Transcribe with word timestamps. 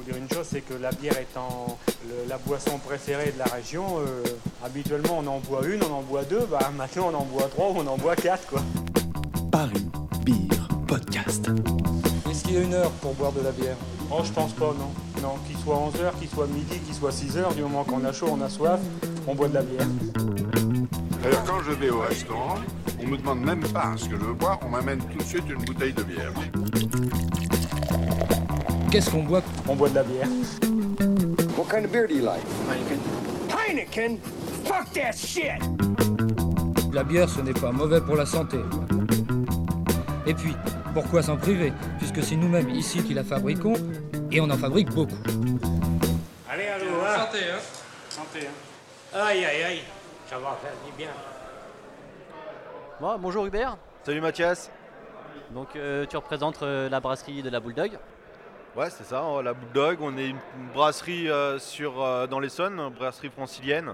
faut 0.00 0.10
dire 0.12 0.16
une 0.20 0.28
chose, 0.34 0.46
c'est 0.50 0.60
que 0.62 0.74
la 0.74 0.90
bière 0.92 1.18
étant 1.18 1.78
le- 2.08 2.28
la 2.28 2.38
boisson 2.38 2.78
préférée 2.78 3.32
de 3.32 3.38
la 3.38 3.44
région, 3.44 3.98
euh, 3.98 4.22
habituellement 4.64 5.18
on 5.18 5.26
en 5.26 5.40
boit 5.40 5.66
une, 5.66 5.82
on 5.82 5.92
en 5.94 6.02
boit 6.02 6.22
deux, 6.24 6.46
bah 6.50 6.70
maintenant 6.76 7.10
on 7.12 7.16
en 7.16 7.24
boit 7.24 7.48
trois 7.48 7.70
ou 7.70 7.74
on 7.78 7.86
en 7.86 7.96
boit 7.98 8.16
quatre 8.16 8.46
quoi. 8.46 8.62
Paris 9.52 9.86
Beer 10.24 10.68
Podcast. 10.86 11.50
Est-ce 12.30 12.44
qu'il 12.44 12.54
y 12.54 12.56
a 12.58 12.60
une 12.62 12.74
heure 12.74 12.90
pour 13.02 13.14
boire 13.14 13.32
de 13.32 13.40
la 13.42 13.50
bière? 13.52 13.76
Oh 14.10 14.20
je 14.24 14.32
pense 14.32 14.52
pas 14.52 14.66
non. 14.78 14.90
Non, 15.22 15.34
qu'il 15.46 15.58
soit 15.58 15.76
11h, 15.76 16.18
qu'il 16.18 16.28
soit 16.30 16.46
midi, 16.46 16.78
qu'il 16.78 16.94
soit 16.94 17.10
6h, 17.12 17.54
du 17.54 17.62
moment 17.62 17.84
qu'on 17.84 18.02
a 18.04 18.12
chaud, 18.12 18.28
on 18.32 18.40
a 18.40 18.48
soif, 18.48 18.80
on 19.26 19.34
boit 19.34 19.48
de 19.48 19.54
la 19.54 19.62
bière. 19.62 19.86
D'ailleurs, 21.22 21.44
quand 21.44 21.60
je 21.66 21.72
vais 21.72 21.90
au 21.90 22.00
restaurant, 22.00 22.54
on 23.02 23.06
me 23.06 23.18
demande 23.18 23.40
même 23.44 23.60
pas 23.68 23.92
ce 23.96 24.06
que 24.08 24.16
je 24.18 24.24
veux 24.24 24.32
boire, 24.32 24.58
on 24.64 24.70
m'amène 24.70 25.00
tout 25.00 25.18
de 25.18 25.22
suite 25.22 25.44
une 25.50 25.62
bouteille 25.62 25.92
de 25.92 26.02
bière. 26.02 26.32
Qu'est-ce 28.90 29.10
qu'on 29.10 29.22
boit 29.22 29.42
On 29.68 29.76
boit 29.76 29.88
de 29.88 29.94
la 29.94 30.02
bière. 30.02 30.26
What 31.56 31.66
kind 31.70 31.84
of 31.84 31.92
beer 31.92 32.08
do 32.08 32.14
you 32.14 32.24
like? 32.24 32.42
Heineken? 33.48 34.18
Fuck 34.64 34.92
that 34.94 35.12
shit! 35.12 35.62
La 36.92 37.04
bière, 37.04 37.28
ce 37.28 37.40
n'est 37.40 37.52
pas 37.52 37.70
mauvais 37.70 38.00
pour 38.00 38.16
la 38.16 38.26
santé. 38.26 38.58
Et 40.26 40.34
puis, 40.34 40.56
pourquoi 40.92 41.22
s'en 41.22 41.36
priver? 41.36 41.72
Puisque 41.98 42.20
c'est 42.22 42.34
nous-mêmes 42.34 42.68
ici 42.70 43.00
qui 43.04 43.14
la 43.14 43.22
fabriquons, 43.22 43.74
et 44.32 44.40
on 44.40 44.50
en 44.50 44.58
fabrique 44.58 44.90
beaucoup. 44.90 45.14
Allez, 46.50 46.66
allô, 46.66 46.86
hein? 47.06 47.26
Santé, 47.26 47.38
hein? 47.48 47.60
Santé, 48.08 48.38
hein 48.46 49.18
Aïe, 49.20 49.44
aïe, 49.44 49.62
aïe, 49.62 49.80
ça 50.28 50.36
va 50.38 50.58
faire 50.60 50.72
du 50.84 50.92
bien. 50.98 51.10
Moi, 53.00 53.16
bonjour 53.20 53.46
Hubert. 53.46 53.76
Salut 54.04 54.20
Mathias. 54.20 54.70
Donc 55.54 55.68
euh, 55.76 56.06
tu 56.06 56.16
représentes 56.16 56.62
euh, 56.62 56.88
la 56.88 56.98
brasserie 57.00 57.42
de 57.42 57.50
la 57.50 57.60
Bulldog. 57.60 57.98
Ouais, 58.76 58.88
c'est 58.90 59.04
ça, 59.04 59.24
la 59.42 59.52
Bulldog. 59.52 59.98
On 60.00 60.16
est 60.16 60.28
une 60.28 60.38
brasserie 60.72 61.28
euh, 61.28 61.58
sur, 61.58 62.02
euh, 62.02 62.26
dans 62.26 62.38
l'Essonne, 62.38 62.90
brasserie 62.96 63.30
francilienne. 63.30 63.92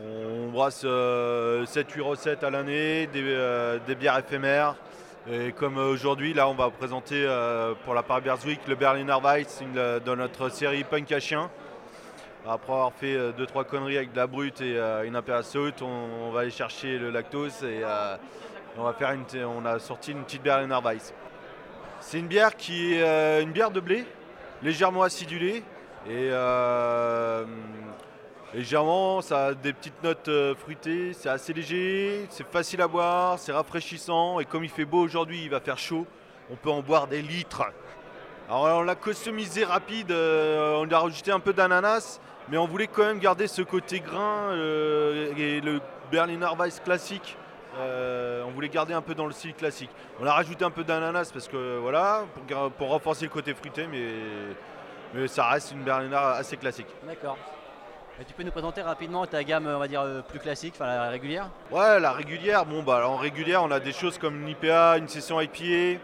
On 0.00 0.48
brasse 0.50 0.84
7-8 0.84 2.00
recettes 2.00 2.44
à 2.44 2.50
l'année, 2.50 3.06
des, 3.08 3.22
euh, 3.24 3.78
bières 3.98 4.18
éphémères. 4.18 4.76
Et 5.28 5.50
comme 5.50 5.76
euh, 5.78 5.92
aujourd'hui, 5.92 6.34
là, 6.34 6.48
on 6.48 6.54
va 6.54 6.70
présenter 6.70 7.24
euh, 7.26 7.74
pour 7.84 7.94
la 7.94 8.04
Paris 8.04 8.22
Beers 8.22 8.46
Week 8.46 8.60
le 8.68 8.76
Berliner 8.76 9.16
Weiss 9.20 9.60
euh, 9.76 9.98
dans 9.98 10.14
notre 10.14 10.50
série 10.50 10.84
Punk 10.84 11.10
à 11.10 11.18
chien. 11.18 11.50
Après 12.48 12.72
avoir 12.72 12.92
fait 12.92 13.16
2-3 13.32 13.64
conneries 13.64 13.96
avec 13.96 14.12
de 14.12 14.18
la 14.18 14.28
brute 14.28 14.60
et 14.60 14.78
euh, 14.78 15.02
une 15.02 15.16
impériale 15.16 15.42
saute, 15.42 15.82
on, 15.82 16.28
on 16.28 16.30
va 16.30 16.40
aller 16.40 16.50
chercher 16.50 16.96
le 16.96 17.10
lactose 17.10 17.64
et 17.64 17.80
euh, 17.82 18.16
on, 18.78 18.84
va 18.84 18.92
faire 18.92 19.10
une, 19.10 19.24
on 19.44 19.64
a 19.64 19.80
sorti 19.80 20.12
une 20.12 20.22
petite 20.22 20.44
Berliner 20.44 20.78
Weiss. 20.84 21.12
C'est 22.00 22.18
une 22.18 22.26
bière 22.26 22.56
qui 22.56 22.94
est 22.94 23.02
euh, 23.02 23.42
une 23.42 23.52
bière 23.52 23.70
de 23.70 23.80
blé, 23.80 24.04
légèrement 24.62 25.02
acidulée 25.02 25.64
et 26.08 26.28
euh, 26.30 27.44
légèrement 28.54 29.20
ça 29.22 29.46
a 29.46 29.54
des 29.54 29.72
petites 29.72 30.02
notes 30.04 30.28
euh, 30.28 30.54
fruitées, 30.54 31.12
c'est 31.14 31.28
assez 31.28 31.52
léger, 31.52 32.26
c'est 32.30 32.46
facile 32.46 32.80
à 32.82 32.88
boire, 32.88 33.38
c'est 33.38 33.50
rafraîchissant 33.50 34.38
et 34.40 34.44
comme 34.44 34.62
il 34.62 34.70
fait 34.70 34.84
beau 34.84 35.00
aujourd'hui, 35.00 35.42
il 35.42 35.50
va 35.50 35.58
faire 35.58 35.78
chaud, 35.78 36.06
on 36.50 36.56
peut 36.56 36.70
en 36.70 36.82
boire 36.82 37.06
des 37.06 37.22
litres. 37.22 37.64
Alors 38.48 38.78
on 38.78 38.82
l'a 38.82 38.94
customisé 38.94 39.64
rapide, 39.64 40.12
euh, 40.12 40.76
on 40.78 40.90
a 40.92 40.98
rajouté 40.98 41.32
un 41.32 41.40
peu 41.40 41.52
d'ananas, 41.52 42.20
mais 42.48 42.56
on 42.58 42.66
voulait 42.66 42.86
quand 42.86 43.04
même 43.04 43.18
garder 43.18 43.48
ce 43.48 43.62
côté 43.62 43.98
grain 44.00 44.52
et 44.54 45.60
le 45.60 45.80
Berliner 46.12 46.50
Weiss 46.56 46.78
classique. 46.78 47.36
Euh, 47.78 48.42
on 48.46 48.50
voulait 48.50 48.68
garder 48.68 48.94
un 48.94 49.02
peu 49.02 49.14
dans 49.14 49.26
le 49.26 49.32
style 49.32 49.54
classique. 49.54 49.90
On 50.20 50.26
a 50.26 50.32
rajouté 50.32 50.64
un 50.64 50.70
peu 50.70 50.84
d'ananas 50.84 51.30
parce 51.32 51.48
que 51.48 51.78
voilà, 51.78 52.24
pour, 52.78 52.88
renforcer 52.88 53.24
le 53.24 53.30
côté 53.30 53.54
fruité, 53.54 53.86
mais, 53.86 54.04
mais 55.14 55.28
ça 55.28 55.48
reste 55.48 55.72
une 55.72 55.82
Berliner 55.82 56.16
assez 56.16 56.56
classique. 56.56 56.88
D'accord. 57.06 57.36
Et 58.18 58.24
tu 58.24 58.32
peux 58.32 58.42
nous 58.42 58.50
présenter 58.50 58.80
rapidement 58.80 59.26
ta 59.26 59.44
gamme, 59.44 59.66
on 59.66 59.78
va 59.78 59.88
dire, 59.88 60.00
euh, 60.00 60.22
plus 60.22 60.38
classique, 60.38 60.72
enfin 60.76 60.86
la 60.86 61.10
régulière? 61.10 61.50
Ouais, 61.70 62.00
la 62.00 62.12
régulière, 62.12 62.64
bon 62.64 62.82
bah 62.82 63.06
en 63.06 63.16
régulière 63.16 63.62
on 63.62 63.70
a 63.70 63.78
des 63.78 63.92
choses 63.92 64.16
comme 64.16 64.40
une 64.40 64.48
IPA, 64.48 64.96
une 64.96 65.08
session 65.08 65.38
IPA, 65.38 66.00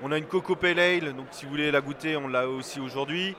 on 0.00 0.12
a 0.12 0.18
une 0.18 0.26
Coco 0.26 0.54
Pale 0.54 0.78
Ale, 0.78 1.12
donc 1.16 1.26
si 1.32 1.44
vous 1.44 1.50
voulez 1.50 1.72
la 1.72 1.80
goûter, 1.80 2.16
on 2.16 2.28
l'a 2.28 2.46
aussi 2.48 2.78
aujourd'hui. 2.78 3.34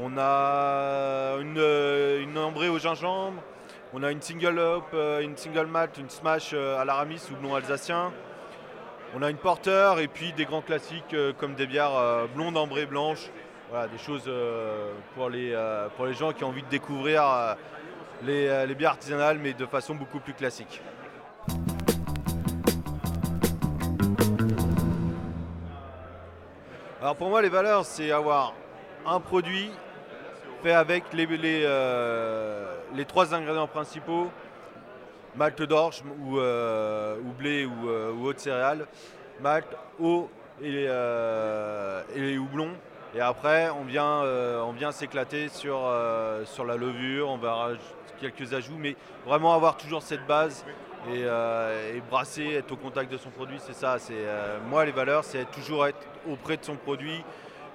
On 0.00 0.18
a 0.18 1.36
une, 1.40 1.58
euh, 1.58 2.22
une 2.22 2.38
ambrée 2.38 2.68
au 2.68 2.78
gingembre, 2.78 3.40
on 3.92 4.02
a 4.02 4.12
une 4.12 4.22
single 4.22 4.58
hop, 4.58 4.86
euh, 4.94 5.20
une 5.20 5.36
single 5.36 5.66
malt, 5.66 5.98
une 5.98 6.10
smash 6.10 6.50
euh, 6.52 6.78
à 6.78 6.84
l'aramis 6.84 7.20
ou 7.32 7.36
blond 7.36 7.54
alsacien. 7.54 8.12
On 9.16 9.22
a 9.22 9.30
une 9.30 9.36
porter 9.36 9.94
et 10.00 10.06
puis 10.06 10.32
des 10.32 10.44
grands 10.44 10.62
classiques 10.62 11.14
euh, 11.14 11.32
comme 11.32 11.54
des 11.54 11.66
bières 11.66 12.28
blondes, 12.34 12.56
ambrées, 12.56 12.86
blanches. 12.86 13.30
Voilà, 13.70 13.88
des 13.88 13.98
choses 13.98 14.28
pour, 15.14 15.28
les, 15.28 15.54
gens 16.12 16.32
qui 16.32 16.42
ont 16.42 16.48
envie 16.48 16.62
de 16.62 16.68
découvrir 16.68 17.56
les, 18.24 18.66
les 18.66 18.74
bières 18.74 18.90
artisanales 18.90 19.38
mais 19.38 19.52
de 19.52 19.64
façon 19.64 19.94
beaucoup 19.94 20.18
plus 20.18 20.34
classique. 20.34 20.82
Alors 27.00 27.14
pour 27.14 27.28
moi, 27.28 27.42
les 27.42 27.48
valeurs, 27.48 27.84
c'est 27.84 28.10
avoir 28.10 28.54
un 29.06 29.20
produit 29.20 29.70
fait 30.62 30.72
avec 30.72 31.04
les, 31.12 31.26
les, 31.26 31.62
euh, 31.64 32.74
les 32.94 33.04
trois 33.04 33.34
ingrédients 33.34 33.66
principaux, 33.66 34.30
malt 35.34 35.62
d'orge 35.62 36.02
ou, 36.22 36.38
euh, 36.38 37.16
ou 37.18 37.32
blé 37.32 37.64
ou, 37.64 37.88
euh, 37.88 38.12
ou 38.12 38.26
autre 38.26 38.40
céréales, 38.40 38.86
malt, 39.40 39.66
eau 39.98 40.28
et, 40.62 40.86
euh, 40.88 42.02
et 42.14 42.20
les 42.20 42.38
houblons. 42.38 42.72
Et 43.14 43.20
après, 43.20 43.70
on 43.70 43.84
vient, 43.84 44.22
vient 44.72 44.92
s'éclater 44.92 45.48
sur, 45.48 45.80
sur 46.44 46.64
la 46.64 46.76
levure, 46.76 47.28
on 47.28 47.38
va 47.38 47.54
rajouter 47.54 47.82
quelques 48.20 48.54
ajouts, 48.54 48.78
mais 48.78 48.94
vraiment 49.26 49.52
avoir 49.52 49.76
toujours 49.76 50.00
cette 50.00 50.24
base 50.28 50.64
et, 51.10 51.22
et 51.22 52.00
brasser, 52.08 52.54
être 52.54 52.70
au 52.70 52.76
contact 52.76 53.10
de 53.10 53.16
son 53.16 53.30
produit, 53.30 53.58
c'est 53.58 53.74
ça. 53.74 53.96
Moi 54.68 54.84
les 54.84 54.92
valeurs, 54.92 55.24
c'est 55.24 55.50
toujours 55.50 55.88
être 55.88 55.98
auprès 56.30 56.56
de 56.56 56.64
son 56.64 56.76
produit 56.76 57.24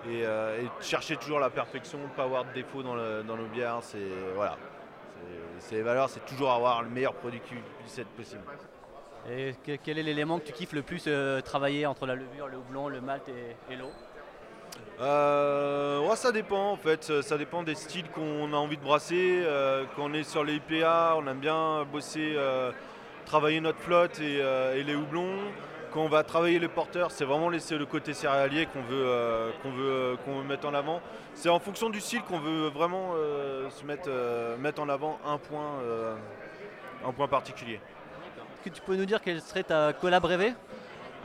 et, 0.10 0.26
euh, 0.26 0.62
et 0.62 0.84
chercher 0.84 1.16
toujours 1.18 1.40
la 1.40 1.50
perfection, 1.50 2.00
pas 2.16 2.24
avoir 2.24 2.46
de 2.46 2.54
défauts 2.54 2.84
dans, 2.84 2.96
le- 2.96 3.24
dans 3.24 3.36
nos 3.36 3.48
bières. 3.48 3.80
C'est 3.82 3.98
voilà. 4.36 4.58
C'est- 5.60 5.76
les 5.76 5.82
valeurs, 5.82 6.10
c'est 6.10 6.26
toujours 6.26 6.52
avoir 6.52 6.84
le 6.84 6.90
meilleur 6.90 7.14
produit 7.14 7.40
qui 7.40 7.56
puisse 7.80 7.98
être 7.98 8.10
possible. 8.10 8.44
Et 9.32 9.56
que- 9.66 9.78
quel 9.84 9.98
est 9.98 10.04
l'élément 10.04 10.38
que 10.40 10.46
tu 10.46 10.54
kiffes 10.54 10.74
le 10.74 10.84
plus 10.84 11.06
euh, 11.08 11.42
travailler 11.42 11.86
entre 11.88 12.06
la 12.06 12.14
levure, 12.16 12.48
le 12.48 12.58
houblon, 12.58 12.90
le 12.90 13.02
malt 13.02 13.28
et, 13.30 13.74
et 13.74 13.76
l'eau? 13.76 13.90
Euh, 15.02 16.00
ouais, 16.08 16.16
ça 16.16 16.32
dépend 16.32 16.72
en 16.72 16.78
fait, 16.78 17.22
ça 17.22 17.38
dépend 17.38 17.64
des 17.64 17.76
styles 17.76 18.10
qu'on 18.12 18.54
a 18.54 18.56
envie 18.58 18.78
de 18.78 18.84
brasser. 18.84 19.42
Euh, 19.44 19.84
quand 19.96 20.04
on 20.10 20.14
est 20.14 20.24
sur 20.24 20.44
les 20.44 20.56
IPA, 20.56 21.16
on 21.18 21.28
aime 21.28 21.40
bien 21.40 21.84
bosser, 21.92 22.38
travailler 23.26 23.60
notre 23.60 23.80
flotte 23.80 24.20
et, 24.20 24.38
et 24.38 24.84
les 24.84 24.96
houblons. 24.96 25.38
Quand 25.96 26.02
on 26.02 26.10
va 26.10 26.24
travailler 26.24 26.60
les 26.60 26.68
porteurs, 26.68 27.10
c'est 27.10 27.24
vraiment 27.24 27.50
c'est 27.58 27.78
le 27.78 27.86
côté 27.86 28.14
céréalier 28.14 28.66
qu'on 28.66 28.82
veut, 28.82 29.06
euh, 29.08 29.52
qu'on 29.64 29.72
veut, 29.72 29.90
euh, 29.90 30.16
qu'on 30.18 30.40
veut 30.40 30.44
mettre 30.44 30.68
en 30.68 30.74
avant. 30.74 31.00
C'est 31.34 31.48
en 31.48 31.58
fonction 31.58 31.90
du 31.90 32.02
style 32.02 32.22
qu'on 32.24 32.38
veut 32.38 32.68
vraiment 32.68 33.12
euh, 33.16 33.70
se 33.70 33.86
mettre, 33.86 34.10
mettre 34.60 34.82
en 34.82 34.90
avant 34.90 35.18
un 35.26 35.38
point, 35.38 35.80
un 37.08 37.12
point 37.14 37.30
particulier. 37.30 37.76
Est-ce 37.76 38.70
que 38.70 38.76
tu 38.76 38.82
peux 38.82 38.98
nous 38.98 39.06
dire 39.06 39.22
quelle 39.22 39.40
serait 39.40 39.64
ta 39.64 39.94
collab 39.94 40.26
rêvée? 40.26 40.54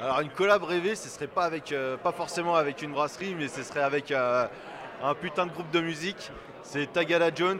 Alors 0.00 0.20
une 0.20 0.30
collab 0.30 0.62
rêvée, 0.62 0.94
ce 0.94 1.08
serait 1.08 1.26
pas 1.26 1.46
avec, 1.46 1.74
pas 2.04 2.12
forcément 2.12 2.54
avec 2.54 2.80
une 2.80 2.92
brasserie, 2.92 3.34
mais 3.36 3.48
ce 3.48 3.64
serait 3.64 3.82
avec 3.82 4.12
un 4.12 4.48
putain 5.20 5.46
de 5.46 5.50
groupe 5.50 5.72
de 5.72 5.80
musique. 5.80 6.30
C'est 6.62 6.92
Tagada 6.92 7.34
Jones. 7.34 7.58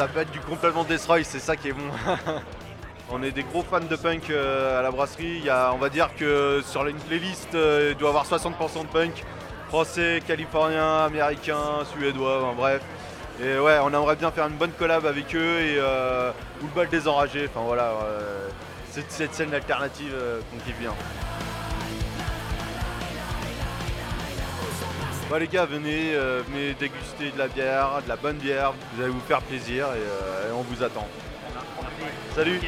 Ça 0.00 0.08
peut 0.08 0.20
être 0.20 0.30
du 0.30 0.40
complètement 0.40 0.84
destroy, 0.84 1.22
c'est 1.24 1.38
ça 1.38 1.56
qui 1.56 1.68
est 1.68 1.74
bon. 1.74 1.90
On 3.10 3.22
est 3.22 3.32
des 3.32 3.42
gros 3.42 3.62
fans 3.62 3.80
de 3.80 3.96
punk 3.96 4.30
euh, 4.30 4.78
à 4.78 4.82
la 4.82 4.90
brasserie. 4.90 5.42
On 5.74 5.76
va 5.76 5.90
dire 5.90 6.08
que 6.18 6.62
sur 6.64 6.86
une 6.86 6.96
playlist, 6.96 7.54
euh, 7.54 7.90
il 7.92 7.98
doit 7.98 8.08
y 8.08 8.10
avoir 8.10 8.24
60% 8.24 8.80
de 8.80 8.86
punk. 8.86 9.22
Français, 9.68 10.22
californien, 10.26 11.04
américain, 11.04 11.84
suédois, 11.92 12.44
enfin, 12.44 12.54
bref. 12.56 12.82
Et 13.42 13.58
ouais, 13.58 13.76
on 13.82 13.88
aimerait 13.88 14.16
bien 14.16 14.30
faire 14.30 14.46
une 14.46 14.56
bonne 14.56 14.72
collab 14.72 15.04
avec 15.04 15.34
eux 15.34 15.60
et 15.60 15.76
euh, 15.76 16.30
ou 16.62 16.68
le 16.68 16.74
bal 16.74 16.88
des 16.88 17.06
enragés. 17.06 17.50
Enfin 17.50 17.66
voilà, 17.66 17.92
c'est 18.92 19.04
cette 19.10 19.34
scène 19.34 19.52
alternative 19.52 20.14
qu'on 20.50 20.64
kiffe 20.64 20.78
bien. 20.80 20.94
Bah, 25.30 25.38
les 25.38 25.46
gars, 25.46 25.64
venez, 25.64 26.12
euh, 26.16 26.42
venez 26.48 26.74
déguster 26.74 27.30
de 27.30 27.38
la 27.38 27.46
bière, 27.46 28.02
de 28.02 28.08
la 28.08 28.16
bonne 28.16 28.38
bière. 28.38 28.72
Vous 28.92 29.00
allez 29.00 29.12
vous 29.12 29.20
faire 29.20 29.40
plaisir 29.42 29.86
et, 29.86 29.98
euh, 29.98 30.48
et 30.48 30.52
on 30.52 30.62
vous 30.62 30.82
attend. 30.82 31.06
Salut 32.34 32.60